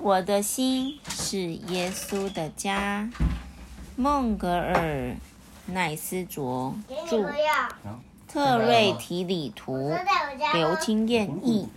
[0.00, 3.08] 我的心是耶稣的家。
[3.96, 5.14] 孟格尔
[5.66, 6.74] 奈斯卓
[7.08, 7.30] 著，
[8.26, 9.94] 特瑞提里图，
[10.54, 11.68] 刘清燕译，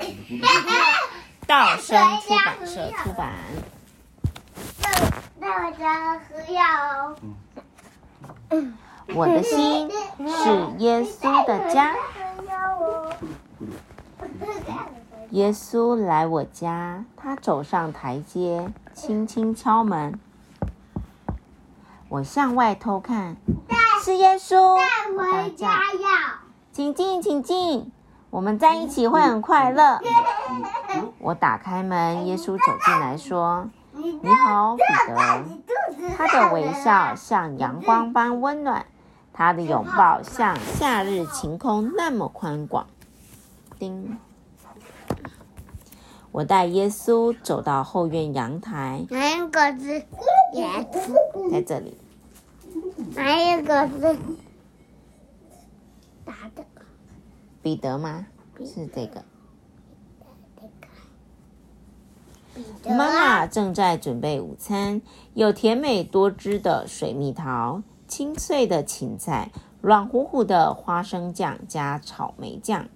[1.45, 3.33] 道生出版社出版。
[5.41, 7.15] 在我家喝药哦。
[9.13, 11.93] 我的心是耶稣的家。
[15.33, 20.19] 耶稣来我家，他走上台阶，轻轻敲门。
[22.07, 23.35] 我向外偷看，
[24.03, 24.77] 是耶稣。
[25.17, 26.37] 回家要。
[26.71, 27.91] 请进，请进，
[28.29, 29.99] 我们在一起会很快乐。
[31.17, 38.85] 我打开门，耶稣走进来说：“你好，彼得。”他的微笑像阳光般温暖。
[39.33, 42.85] 他的拥抱像夏日晴空那么宽广。
[43.79, 44.15] 叮！
[46.33, 49.05] 我带耶稣走到后院阳台。
[49.11, 49.93] 哪一个是
[50.55, 51.51] 耶稣？
[51.51, 51.95] 在这里。
[53.13, 54.17] 哪一个是
[56.25, 56.65] 打的？
[57.61, 58.25] 彼得吗？
[58.65, 59.23] 是这个。
[62.87, 65.03] 妈妈正在准备午餐，
[65.35, 67.83] 有甜美多汁的水蜜桃。
[68.07, 72.87] 清脆的芹菜，软乎乎的花生酱加草莓酱。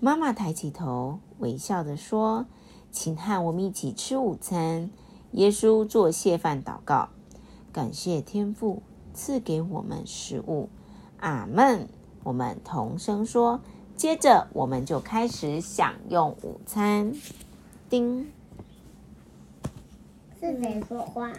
[0.00, 2.46] 妈妈抬起头，微笑着说
[2.90, 4.90] ：“请和我们一起吃午餐。”
[5.32, 7.10] 耶稣做谢饭祷告，
[7.72, 8.82] 感谢天父
[9.14, 10.68] 赐给我们食物。
[11.18, 11.88] 阿门。
[12.22, 13.60] 我们同声说。
[13.96, 17.12] 接着，我们就开始享用午餐。
[17.90, 18.32] 叮。
[20.40, 21.30] 是谁说话？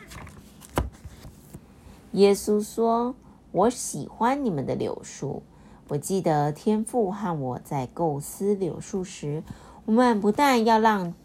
[2.11, 3.15] 耶稣说
[3.51, 5.41] ：“我喜欢你们的柳树。
[5.87, 9.43] 我记得天父和我在构思柳树时，
[9.85, 11.15] 我们不但要让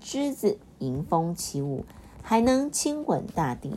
[0.00, 1.84] 枝子迎风起舞，
[2.22, 3.74] 还能亲吻大地。”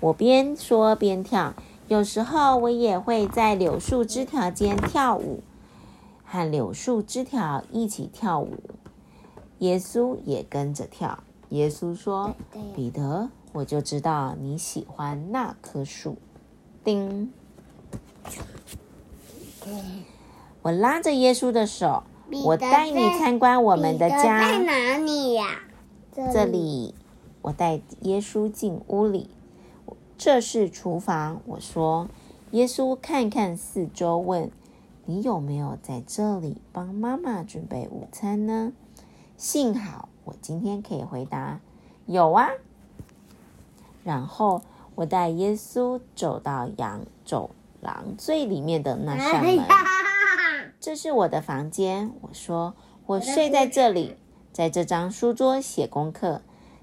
[0.00, 1.54] 我边说边跳，
[1.88, 5.42] 有时候我也会在柳树枝条间跳舞，
[6.24, 8.58] 和柳树枝条一起跳舞。
[9.58, 11.18] 耶稣也跟着跳。
[11.48, 12.34] 耶稣说
[12.74, 16.16] ：“彼得。”我就知道你喜欢那棵树。
[16.84, 17.32] 叮！
[20.60, 22.02] 我拉着耶稣的手，
[22.44, 24.40] 我带你参观我们的家。
[24.40, 25.60] 在哪里呀？
[26.32, 26.94] 这里。
[27.40, 29.30] 我带耶稣进屋里，
[30.18, 31.40] 这是厨房。
[31.46, 32.08] 我说，
[32.50, 34.50] 耶稣看看四周，问
[35.06, 38.72] ：“你有没有在这里帮妈妈准备午餐呢？”
[39.38, 41.60] 幸好我今天可以回答
[42.06, 42.48] ：“有啊。”
[44.04, 44.60] 然后
[44.96, 47.50] 我带耶稣走到羊走
[47.80, 49.56] 廊最里面的那扇门，
[50.80, 52.12] 这是我的房间。
[52.20, 52.74] 我说
[53.06, 54.16] 我睡在这里，
[54.52, 56.42] 在这张书桌写功课，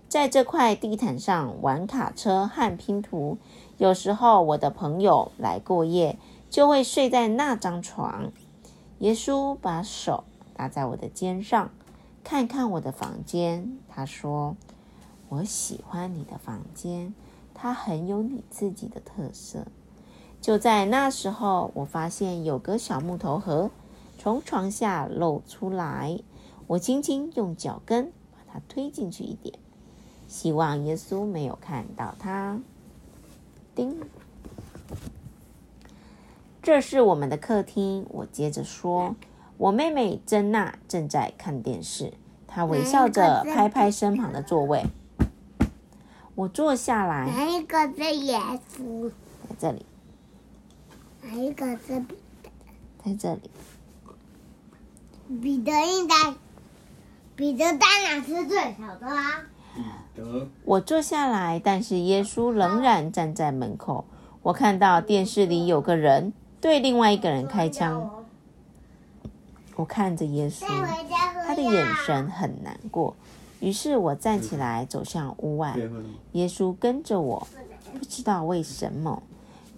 [0.10, 3.38] 在这块地毯上玩卡车和拼图。
[3.78, 6.18] 有时候我的朋友来过夜，
[6.50, 8.32] 就会睡在那张床。
[9.00, 10.24] 耶稣把手
[10.56, 11.72] 搭在我的肩上，
[12.24, 13.78] 看看我的房间。
[13.88, 14.56] 他说。
[15.28, 17.12] 我喜欢你的房间，
[17.56, 19.66] 它很有你自己的特色。
[20.40, 23.72] 就在那时候，我发现有个小木头盒
[24.26, 26.18] 从床下露出来，
[26.66, 29.54] 我轻轻用脚跟把它推进去一点，
[30.28, 32.60] 希望耶稣没有看到它。
[33.76, 34.02] 叮，
[36.64, 38.04] 这是我们的客厅。
[38.10, 39.16] 我接着说，
[39.58, 42.12] 我妹妹珍娜正在看电视，
[42.48, 44.88] 她微笑着拍拍身旁的座位。
[46.34, 47.28] 我坐下来。
[47.28, 48.40] 哪一个是耶
[48.76, 49.12] 稣？
[49.48, 49.86] 在这里。
[51.22, 52.50] 哪一个是彼得？
[53.04, 53.52] 在这里。
[55.42, 56.36] 彼得应该，
[57.36, 59.44] 彼得当然是最小的啊。
[60.64, 64.06] 我坐下来，但是耶稣仍然站在门口。
[64.42, 66.32] 我看到电视里有个人
[66.62, 68.24] 对另外一个人开枪。
[69.76, 70.66] 我看着耶稣，
[71.46, 73.14] 他的眼神很难过。
[73.60, 75.76] 于是我站起来走向屋外，
[76.34, 77.46] 耶稣跟着我，
[77.98, 79.22] 不知道为什么，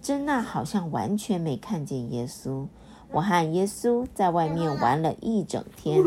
[0.02, 2.68] 珍娜好像完全没看见耶稣。
[3.12, 6.04] 我和耶稣在外面玩了一整天，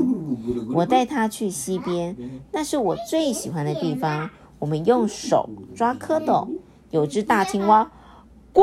[0.74, 2.16] 我带他去溪边，
[2.52, 4.30] 那是我最喜欢的地方。
[4.58, 6.46] 我们用手抓蝌蚪，
[6.90, 7.90] 有只大青蛙，
[8.52, 8.62] 咕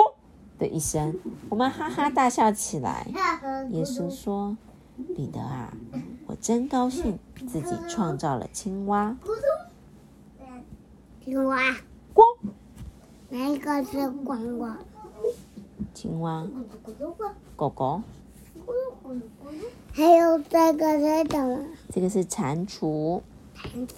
[0.59, 1.15] 的一声，
[1.49, 3.07] 我们哈哈大笑起来。
[3.71, 4.55] 耶稣说
[5.17, 5.73] ：“彼得啊。”
[6.27, 7.17] 我真高兴，
[7.47, 9.17] 自己创造了青蛙。
[11.25, 11.57] 青蛙，
[12.13, 12.21] 呱。
[13.29, 14.67] 哪一个是呱呱？
[15.93, 16.45] 青蛙。
[17.55, 18.01] 狗狗。
[19.93, 21.65] 还有这个是什么？
[21.91, 23.21] 这个是蟾蜍。
[23.55, 23.93] 蟾蜍。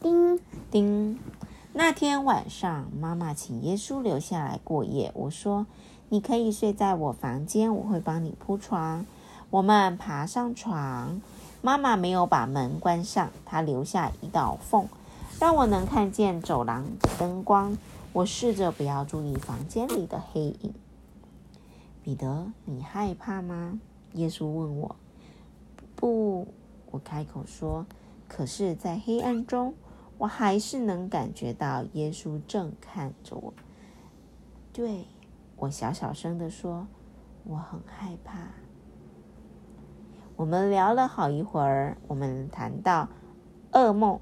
[0.00, 1.18] 叮叮。
[1.74, 5.10] 那天晚上，妈妈请耶稣留下来过夜。
[5.14, 5.66] 我说
[6.10, 9.06] ：“你可以睡在我房间，我会帮你铺床。”
[9.48, 11.20] 我们爬上床，
[11.60, 14.88] 妈妈没有把门关上，她留下一道缝，
[15.38, 17.76] 让我能看见走廊的灯光。
[18.12, 20.74] 我试着不要注意房间里的黑影。
[22.02, 23.80] 彼得，你害怕吗？
[24.14, 24.96] 耶稣问我。
[25.94, 26.48] 不，
[26.90, 27.86] 我开口说。
[28.28, 29.74] 可是，在黑暗中。
[30.18, 33.52] 我还是能感觉到耶稣正看着我。
[34.72, 35.06] 对
[35.56, 36.86] 我小小声的说
[37.42, 38.38] ：“我很害怕。”
[40.36, 43.08] 我们聊了好一会儿，我们谈到
[43.72, 44.20] 噩梦、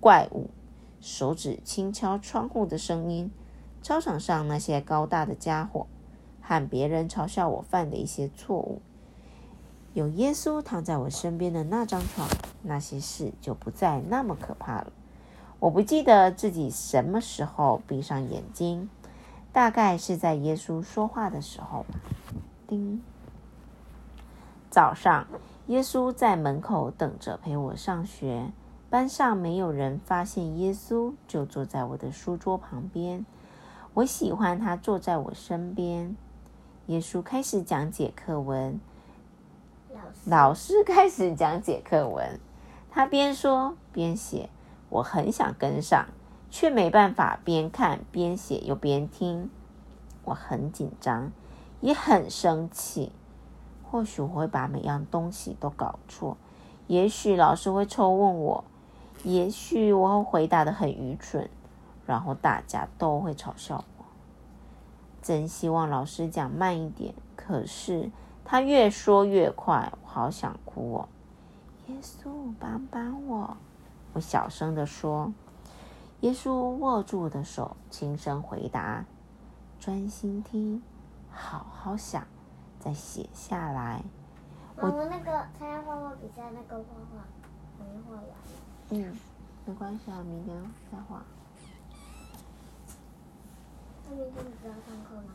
[0.00, 0.50] 怪物、
[1.00, 3.30] 手指轻敲窗户的声音、
[3.80, 5.86] 操场上那些高大的家伙
[6.50, 8.82] 和别人嘲笑我犯的一些错误。
[9.94, 12.28] 有耶稣躺在我身边的那张床，
[12.62, 14.92] 那些事就不再那么可怕了。
[15.60, 18.90] 我不记得自己什么时候闭上眼睛，
[19.52, 22.00] 大概是在耶稣说话的时候吧。
[22.66, 23.00] 叮。
[24.70, 25.28] 早上，
[25.68, 28.50] 耶稣在门口等着陪我上学。
[28.88, 33.24] 班上没有人发现耶稣，就坐在我的书桌旁边。
[33.94, 36.16] 我喜欢他坐在我身边。
[36.90, 38.80] 耶稣开始讲解课文。
[40.24, 42.40] 老师开始讲解课文，
[42.90, 44.50] 他边说边写。
[44.88, 46.08] 我很想跟上，
[46.50, 49.48] 却没办法边看边写又边听。
[50.24, 51.30] 我很紧张，
[51.80, 53.12] 也很生气。
[53.88, 56.36] 或许我会把每样东西都搞错，
[56.88, 58.64] 也许老师会抽问我，
[59.22, 61.48] 也许我会回答的很愚蠢，
[62.04, 63.84] 然后大家都会嘲笑我。
[65.30, 68.10] 真希望老师讲慢一点，可是
[68.44, 71.08] 他越说越快，我好想哭哦！
[71.86, 73.56] 耶稣，帮帮我！
[74.12, 75.32] 我小声的说
[76.22, 79.04] ：“耶稣握住我的手，轻声回答
[79.78, 80.82] ：‘专心听，
[81.30, 82.26] 好好想，
[82.80, 84.02] 再写下来。’
[84.82, 87.24] 我们那个参加画画比赛，那个画画
[87.78, 88.24] 没画完。
[88.88, 89.16] 嗯，
[89.64, 90.60] 没关系啊，明天
[90.90, 91.22] 再画。
[94.10, 95.30] 那明天你不要上课吗？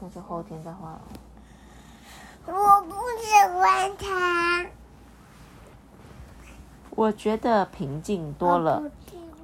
[0.00, 1.00] 那就后天再画了。
[2.46, 4.66] 我不喜欢他。
[6.90, 8.82] 我觉得平静多了。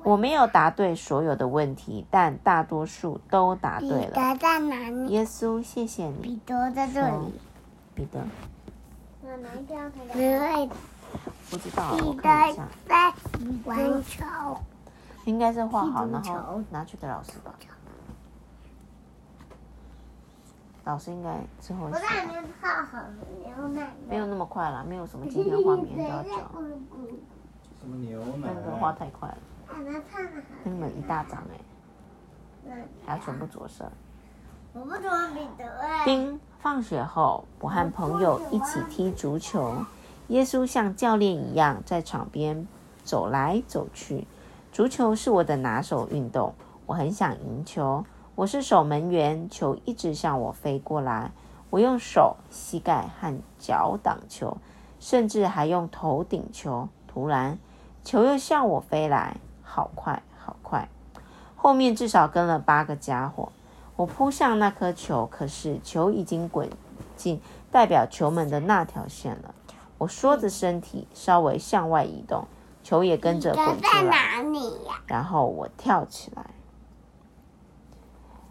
[0.04, 4.06] 我没有答对所有的问题，但大多数都答对了。
[4.06, 5.08] 彼得在哪里？
[5.08, 6.14] 耶稣，谢谢你。
[6.22, 7.34] 彼得在这里。
[7.94, 8.20] 彼得。
[9.22, 10.70] 哪一条可以？
[11.50, 12.68] 不知道，我看一下。
[12.86, 13.12] 在
[13.64, 14.24] 玩球。
[15.24, 17.54] 应该是画好，然后拿去给老师吧。
[20.88, 21.84] 老师应该之后。
[21.84, 22.32] 我还没
[22.62, 22.98] 泡好
[23.44, 26.30] 牛奶，没有那么快了，没有什么今天画，明天就要交。
[27.78, 28.48] 什么牛奶？
[28.54, 29.36] 那个画太快了。
[30.64, 31.44] 那么一大张
[32.66, 33.84] 哎，还要全部着色。
[34.72, 36.06] 我不喜欢彼得哎。
[36.06, 39.74] 丁，放学后，我和朋友一起踢足球。
[40.28, 42.66] 耶稣像教练一样在场边
[43.04, 44.26] 走来走去。
[44.72, 46.54] 足球是我的拿手运动，
[46.86, 48.02] 我很想赢球。
[48.38, 51.32] 我是守门员，球一直向我飞过来。
[51.70, 54.58] 我用手、膝盖和脚挡球，
[55.00, 56.88] 甚至还用头顶球。
[57.08, 57.58] 突然。
[58.04, 60.88] 球又向我飞来，好快，好快！
[61.56, 63.50] 后面至少跟了八个家伙。
[63.96, 66.70] 我扑向那颗球，可是球已经滚
[67.16, 67.40] 进
[67.72, 69.52] 代表球门的那条线了。
[69.98, 72.46] 我缩着身体，稍微向外移动，
[72.84, 75.02] 球也跟着滚出来哪里呀。
[75.08, 76.46] 然后我跳起来，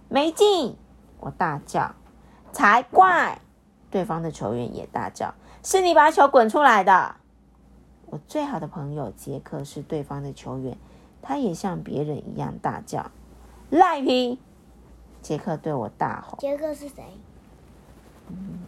[0.09, 0.75] 没进！
[1.19, 1.95] 我大叫
[2.53, 3.41] ：“才怪！”
[3.89, 5.33] 对方的球员也大叫
[5.63, 7.15] ：“是你把球滚出来的！”
[8.07, 10.77] 我最好的朋友杰克是对方的球员，
[11.21, 13.11] 他也像别人一样大叫
[13.69, 14.39] ：“赖皮！”
[15.21, 17.03] 杰克对我大吼：“杰克是谁？”
[18.29, 18.59] 嗯，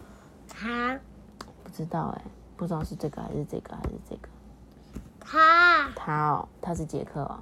[0.48, 0.98] 他
[1.62, 2.22] 不知道哎，
[2.56, 4.28] 不知道是这个还是这个还是这个。
[5.20, 7.40] 他他哦，他是杰克哦。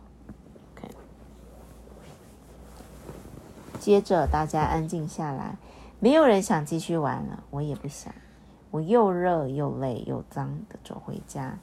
[3.79, 5.57] 接着大家安静下来，
[6.01, 8.13] 没有人想继续玩了，我也不想。
[8.71, 11.59] 我又热又累又脏的走回家。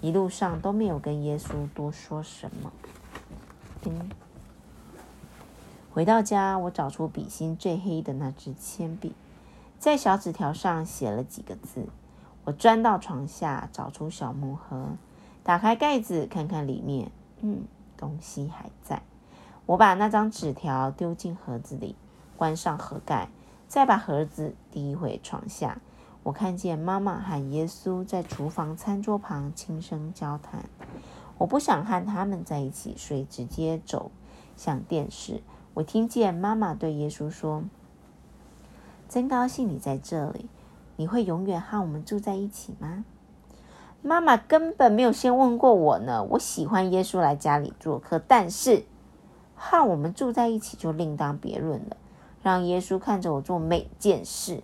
[0.00, 2.72] 一路上都没有跟耶稣多说什么。
[3.84, 4.10] 嗯，
[5.92, 9.14] 回到家，我找出笔芯最黑的那支铅笔，
[9.78, 11.86] 在小纸条上写了几个字。
[12.44, 14.96] 我钻到床下，找出小木盒，
[15.42, 17.10] 打开盖子，看看里面。
[17.40, 17.64] 嗯，
[17.96, 19.02] 东西还在。
[19.68, 21.94] 我把那张纸条丢进盒子里，
[22.38, 23.28] 关上盒盖，
[23.66, 25.82] 再把盒子递回床下。
[26.22, 30.64] 我看见妈妈和耶稣在厨房餐桌旁轻声交谈。
[31.36, 34.10] 我不想和他们在一起，所以直接走
[34.56, 35.42] 向电视。
[35.74, 37.64] 我听见妈妈对耶稣说
[39.06, 40.48] ：“真高兴你在这里，
[40.96, 43.04] 你会永远和我们住在一起吗？”
[44.00, 46.24] 妈妈根本没有先问过我呢。
[46.30, 48.84] 我喜欢耶稣来家里做客，但是
[49.58, 51.96] 和我们住在一起就另当别论了。
[52.42, 54.62] 让耶稣看着我做每件事，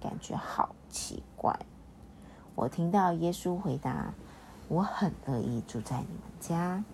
[0.00, 1.58] 感觉好奇怪。
[2.54, 4.14] 我听到耶稣回答
[4.68, 6.84] ：“我很乐意住在你们家。”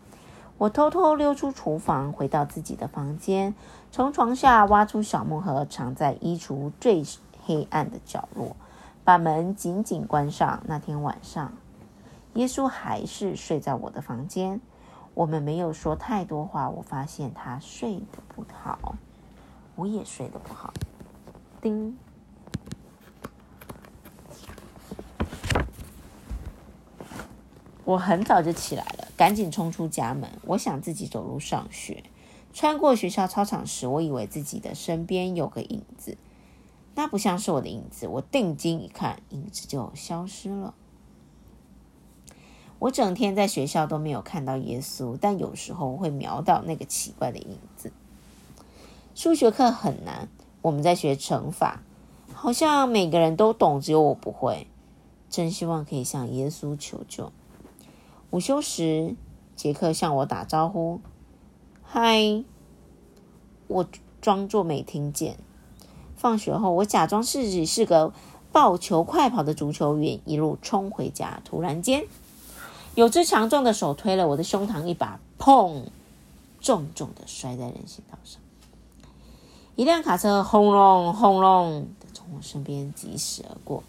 [0.56, 3.54] 我偷偷溜出厨房，回到自己的房间，
[3.90, 7.02] 从床下挖出小木盒，藏在衣橱最
[7.44, 8.56] 黑暗的角落，
[9.04, 10.62] 把门紧紧关上。
[10.66, 11.52] 那天晚上，
[12.34, 14.60] 耶稣还是睡在我的房间。
[15.14, 16.68] 我们没有说太多话。
[16.68, 18.97] 我发现他睡得不好，
[19.76, 20.75] 我也睡得不好。
[21.62, 21.97] 叮。
[27.85, 30.30] 我很早就起来了，赶紧冲出家门。
[30.47, 32.04] 我想自己走路上学。
[32.54, 36.16] 穿过学校操场时，我以为自己的身边有个影子，
[36.94, 38.06] 那不像是我的影子。
[38.09, 40.73] 我定睛一看，影子就消失了。
[42.78, 47.93] 我整天在学校都没有看到耶稣，但有时候会瞄到那个奇怪的影子。
[49.14, 50.28] 数学课很难，
[50.61, 51.83] 我们在学乘法，
[52.33, 54.66] 好像每个人都懂，只有我不会。
[55.31, 57.33] 真希望可以向耶稣求救。
[58.31, 59.16] 午休时，
[59.57, 61.00] 杰克向我打招呼
[61.83, 62.45] ：“嗨！”
[63.66, 63.87] 我
[64.21, 65.38] 装作没听见。
[66.14, 68.12] 放学后，我假装自己是个
[68.52, 71.40] 抱球快跑的足球员，一路冲回家。
[71.45, 72.07] 突然间，
[72.94, 75.82] 有只强壮的手推了我的胸膛一把，砰！
[76.60, 78.40] 重重的摔在人行道上。
[79.76, 83.82] 一辆卡车轰隆轰隆的从我身边疾驶而过，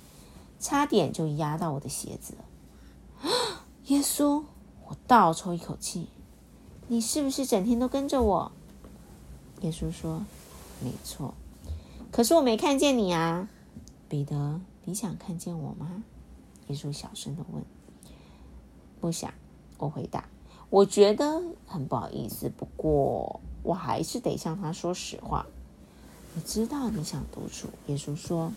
[0.59, 3.31] 差点就压到我的鞋子了。
[3.85, 4.43] 耶稣，
[4.87, 6.07] 我倒抽一口气。
[6.87, 8.51] 你是不是整天都跟着我？
[9.61, 10.25] 耶稣说
[10.83, 11.33] ：“没错。”
[12.11, 13.47] 可是我没看见你啊，
[14.09, 16.03] 彼得，你想看见我吗？
[16.67, 17.63] 耶稣小声的问。
[18.99, 19.33] 不想，
[19.77, 20.25] 我回答。
[20.69, 25.45] 我觉得很不好意思，不过我还是得向他说实话。
[26.35, 28.51] 我知道你想独处，耶稣说。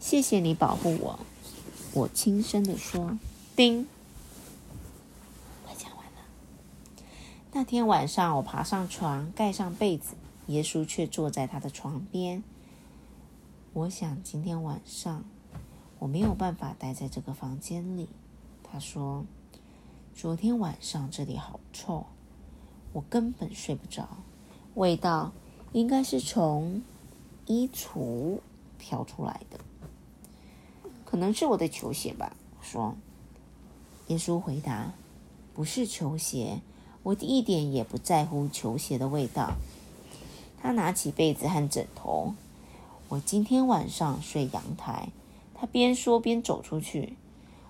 [0.00, 1.18] 谢谢你保护我，
[1.92, 3.18] 我轻声的说。
[3.56, 3.86] 叮。
[5.64, 6.20] 快讲完了
[7.52, 10.14] 那天晚上，我爬上床，盖上被子，
[10.46, 12.44] 耶稣却坐在他的床边。
[13.72, 15.24] 我想，今天晚上
[15.98, 18.08] 我没有办法待在这个房间里。
[18.70, 19.24] 他说
[20.14, 22.06] ：“昨天晚上这里好臭，
[22.92, 24.08] 我根本睡不着。
[24.74, 25.32] 味道
[25.72, 26.82] 应该是从
[27.46, 28.40] 衣橱
[28.78, 29.58] 飘出来的，
[31.04, 32.94] 可能是我的球鞋吧。”我说。
[34.08, 34.92] 耶稣回答
[35.52, 36.60] ：“不是球鞋。”
[37.04, 39.54] 我一点也不在乎球鞋的味道。
[40.60, 42.34] 他拿起被子和枕头。
[43.08, 45.08] 我今天晚上睡阳台。
[45.54, 47.16] 他边说边走出去。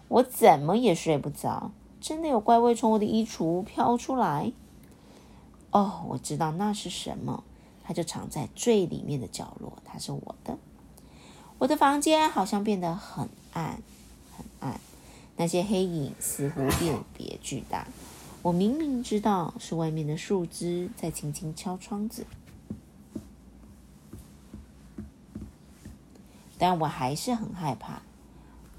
[0.08, 1.70] 我怎么也睡不着。
[2.00, 4.52] 真的有怪味从我的衣橱飘出来。
[5.70, 7.44] 哦，我知道那是什么。
[7.84, 9.72] 它就藏在最里面的角落。
[9.84, 10.58] 它是我的。
[11.58, 13.82] 我的房间好像变得很暗，
[14.36, 14.80] 很暗。
[15.36, 17.86] 那些黑影似乎变别巨大。
[18.42, 22.24] 我明明知道是外面的树枝在轻轻敲窗子，
[26.56, 28.02] 但我还是很害怕。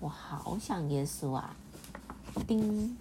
[0.01, 1.55] 我好想耶稣啊！
[2.47, 2.95] 叮！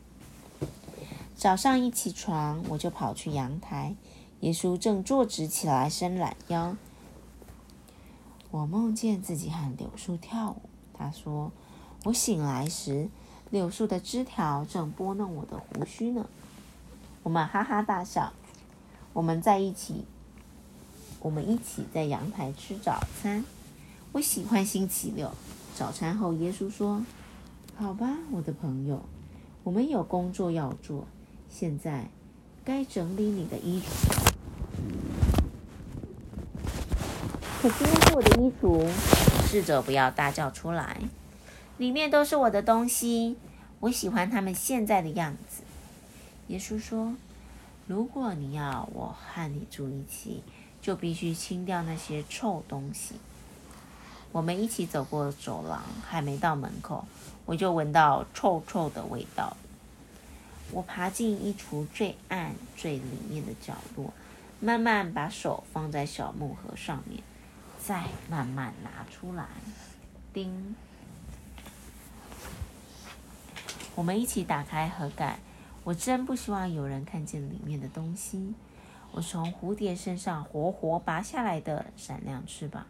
[1.36, 3.94] 早上一起床，我就跑去阳台，
[4.40, 6.76] 耶稣正坐直起来，伸懒腰。
[8.50, 10.62] 我梦见自己和柳树跳舞。
[10.92, 11.52] 他说
[12.04, 13.08] ：“我醒来时，
[13.50, 16.26] 柳树的枝条正拨弄我的胡须呢。”
[17.22, 18.32] 我们哈哈大笑，
[19.12, 20.04] 我们在一起，
[21.20, 23.44] 我们一起在阳台吃早餐。
[24.10, 25.30] 我喜欢星期六
[25.78, 27.04] 早餐后，耶稣说
[27.78, 29.00] ：“好吧，我的朋友，
[29.62, 31.06] 我们有工作要做，
[31.48, 32.08] 现在
[32.64, 33.86] 该整理你的衣橱。
[37.62, 38.90] 可今天是我的衣橱，
[39.46, 40.98] 试着不要大叫出来。
[41.76, 43.36] 里面都是我的东西，
[43.78, 45.62] 我喜欢他们现在的样子。”
[46.48, 47.14] 耶稣说
[47.86, 50.42] ：“如果你要我和你住一起，
[50.82, 53.14] 就必须清掉那些臭东西。”
[54.32, 57.06] 我们一起走过走廊，还没到门口，
[57.46, 59.56] 我就闻到臭臭的味道。
[60.70, 64.12] 我爬进衣橱最暗、最里面的角落，
[64.60, 67.22] 慢慢把手放在小木盒上面，
[67.78, 69.46] 再慢慢拿出来。
[70.32, 70.76] 叮！
[73.94, 75.38] 我们一起打开盒盖。
[75.84, 78.52] 我真不希望有人看见里面的东西。
[79.10, 82.86] 我从蝴蝶身上活活拔下来的闪亮翅膀，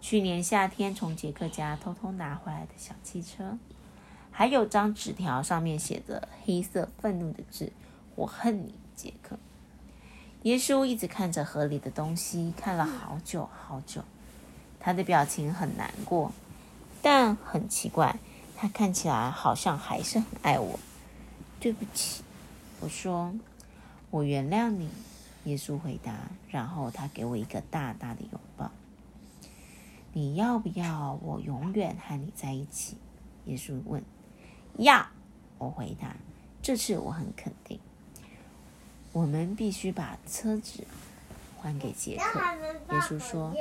[0.00, 3.58] 去年夏天从杰克家偷偷拿回来的小汽车，
[4.30, 7.72] 还有张纸条，上面写着黑色愤怒的字
[8.16, 9.38] ：“我恨你，杰克。”
[10.44, 14.02] 耶稣一直看着河里的东西，看了好久好久。
[14.80, 16.32] 他的表情很难过，
[17.02, 18.18] 但很奇怪，
[18.56, 20.80] 他看起来好像还是很爱我。
[21.60, 22.22] 对不起，
[22.80, 23.34] 我说，
[24.10, 24.88] 我原谅你。
[25.44, 26.14] 耶稣回答，
[26.50, 28.49] 然后他给我一个大大的拥抱。
[30.12, 32.96] 你要不要我永远和你在一起？
[33.46, 34.02] 耶稣问。
[34.76, 35.06] 要，
[35.58, 36.14] 我回答。
[36.62, 37.80] 这次我很肯定。
[39.12, 40.84] 我们必须把车子
[41.60, 42.40] 还给杰克。
[42.92, 43.52] 耶稣说：“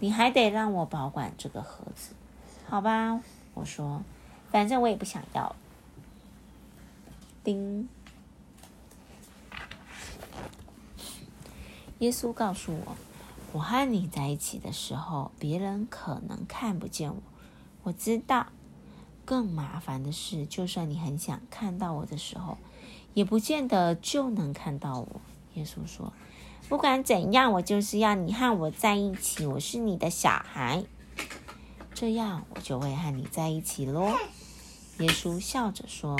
[0.00, 2.14] 你还得让我保管这个盒子，
[2.66, 3.20] 好吧？”
[3.54, 4.02] 我说
[4.50, 5.54] ：“反正我也不想要。”
[7.44, 7.88] 叮。
[11.98, 12.96] 耶稣告诉我
[13.52, 17.20] ：“我和你在一起的时候，别人可能看不见我。
[17.82, 18.46] 我知道，
[19.24, 22.58] 更麻烦的是，就算你很想看到我的时候，
[23.14, 25.20] 也不见得就能看到我。”
[25.54, 26.12] 耶稣说
[26.68, 29.44] ：“不管怎样，我就是要你和我在一起。
[29.46, 30.84] 我是你的小孩，
[31.92, 34.12] 这样我就会和你在一起喽。”
[35.00, 36.16] 耶稣笑着说：“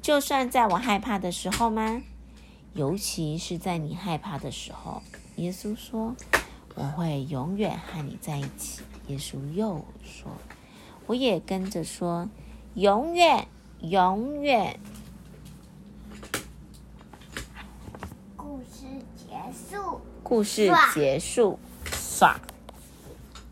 [0.00, 2.02] 就算在我害怕的时候吗？”
[2.74, 5.02] 尤其是在你害怕的时候，
[5.36, 6.14] 耶稣说
[6.74, 10.30] ：“我会永远和你在一起。”耶稣又说
[11.06, 12.28] ：“我也跟着说，
[12.74, 13.48] 永远，
[13.80, 14.78] 永远。”
[18.36, 18.84] 故事
[19.16, 20.00] 结束。
[20.22, 22.40] 故事结束，耍。